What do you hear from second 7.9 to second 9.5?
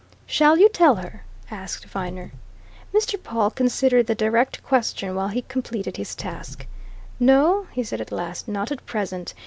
at last, "not at present.